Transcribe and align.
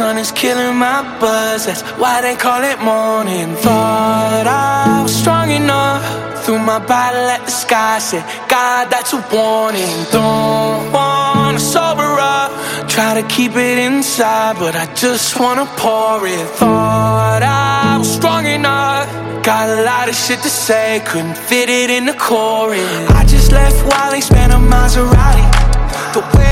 sun 0.00 0.16
is 0.16 0.32
killing 0.32 0.76
my 0.78 1.00
buzz. 1.20 1.66
That's 1.66 1.82
why 2.00 2.22
they 2.22 2.34
call 2.34 2.62
it 2.72 2.78
mourning. 2.80 3.50
Thought 3.66 4.46
I 4.46 5.02
was 5.02 5.14
strong 5.22 5.50
enough. 5.50 6.02
Threw 6.42 6.58
my 6.58 6.80
bottle 6.92 7.28
at 7.36 7.42
the 7.44 7.54
sky. 7.64 7.98
Said, 7.98 8.24
God, 8.48 8.84
that's 8.92 9.12
a 9.12 9.20
warning. 9.36 9.96
Don't 10.10 10.84
wanna 10.96 11.60
sober 11.74 12.12
up. 12.36 12.50
Try 12.94 13.10
to 13.20 13.24
keep 13.36 13.52
it 13.68 13.78
inside, 13.88 14.54
but 14.62 14.74
I 14.74 14.86
just 14.94 15.38
wanna 15.38 15.66
pour 15.82 16.26
it. 16.26 16.46
Thought 16.60 17.42
I 17.42 17.98
was 17.98 18.10
strong 18.18 18.46
enough. 18.46 19.06
Got 19.44 19.66
a 19.76 19.82
lot 19.90 20.08
of 20.08 20.14
shit 20.14 20.40
to 20.46 20.52
say, 20.66 21.02
couldn't 21.10 21.36
fit 21.48 21.68
it 21.68 21.88
in 21.96 22.06
the 22.10 22.16
chorus. 22.26 22.90
I 23.20 23.22
just 23.34 23.52
left 23.52 23.78
Wally, 23.90 24.22
spent 24.22 24.50
a 24.58 24.60
Maserati. 24.72 25.46
The 26.14 26.22
way 26.34 26.49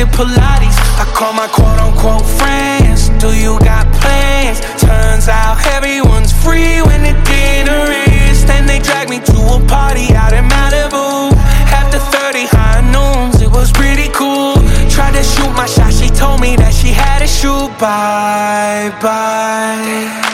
did 0.00 0.08
Pilates. 0.14 0.78
I 0.96 1.04
call 1.14 1.32
my 1.32 1.46
quote 1.48 1.78
unquote 1.78 2.26
friends. 2.38 3.08
Do 3.20 3.28
you 3.36 3.58
got 3.60 3.84
plans? 4.00 4.60
Turns 4.80 5.28
out 5.28 5.56
everyone's 5.76 6.32
free 6.32 6.80
when 6.82 7.02
the 7.02 7.14
dinner 7.28 7.84
is. 8.28 8.44
Then 8.46 8.66
they 8.66 8.78
drag 8.78 9.08
me 9.10 9.20
to 9.20 9.36
a 9.56 9.58
party 9.66 10.14
out 10.14 10.32
in 10.32 10.44
Malibu. 10.48 11.32
After 11.80 11.98
30 11.98 12.46
high 12.46 12.80
noons, 12.94 13.42
it 13.42 13.50
was 13.50 13.70
pretty 13.72 14.08
cool. 14.12 14.54
Tried 14.88 15.14
to 15.18 15.22
shoot 15.22 15.52
my 15.52 15.66
shot, 15.66 15.92
she 15.92 16.08
told 16.08 16.40
me 16.40 16.56
that 16.56 16.72
she 16.72 16.88
had 16.88 17.18
to 17.20 17.26
shoot. 17.26 17.68
Bye 17.78 18.90
bye. 19.02 20.29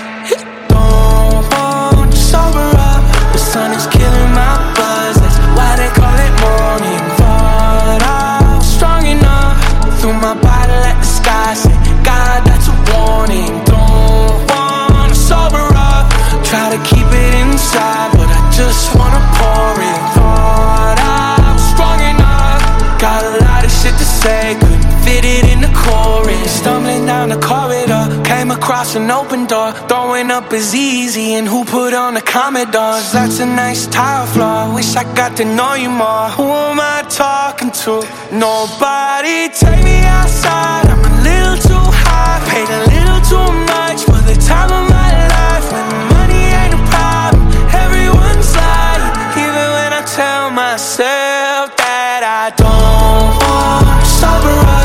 Down 27.27 27.39
the 27.39 27.47
corridor, 27.47 28.23
came 28.25 28.51
across 28.51 28.95
an 28.95 29.11
open 29.11 29.47
door. 29.47 29.73
Throwing 29.89 30.31
up 30.31 30.53
is 30.53 30.75
easy, 30.75 31.35
and 31.35 31.47
who 31.47 31.65
put 31.65 31.95
on 31.95 32.15
the 32.15 32.21
Commodores? 32.21 33.13
That's 33.13 33.41
a 33.41 33.47
nice 33.47 33.87
tile 33.87 34.27
floor. 34.27 34.75
Wish 34.75 34.95
I 34.97 35.05
got 35.15 35.37
to 35.39 35.45
know 35.45 35.75
you 35.75 35.91
more. 35.91 36.29
Who 36.37 36.45
am 36.45 36.81
I 36.81 37.05
talking 37.09 37.71
to? 37.83 37.95
Nobody. 38.33 39.49
Take 39.49 39.83
me 39.85 39.99
outside. 40.05 40.87
I'm 40.87 41.05
a 41.05 41.15
little 41.29 41.59
too 41.69 41.87
high, 42.05 42.41
paid 42.51 42.69
a 42.69 42.83
little 42.95 43.21
too 43.31 43.51
much 43.73 44.01
for 44.05 44.21
the 44.29 44.37
time 44.47 44.71
of 44.71 44.85
my 44.91 45.11
life. 45.37 45.67
When 45.73 45.87
money 46.15 46.43
ain't 46.61 46.75
a 46.75 46.83
problem, 46.95 47.43
everyone's 47.85 48.51
lying. 48.55 49.05
Even 49.45 49.67
when 49.77 49.91
I 50.01 50.03
tell 50.07 50.51
myself 50.51 51.77
that 51.77 52.23
I 52.23 52.47
don't 52.63 53.35
want 53.43 54.07
sober 54.07 54.76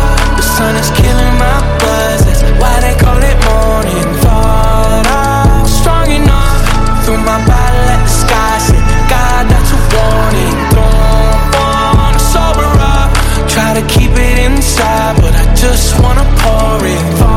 inside, 14.71 15.15
but 15.21 15.33
I 15.35 15.53
just 15.55 16.01
wanna 16.01 16.23
pour 16.39 16.85
it. 16.85 17.30